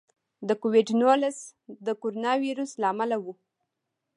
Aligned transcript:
د 0.47 0.49
کوویډ 0.61 0.87
نولس 1.01 1.37
د 1.85 1.87
کورونا 2.01 2.31
وایرس 2.41 2.71
له 2.81 2.87
امله 2.93 3.17
و. 3.23 3.25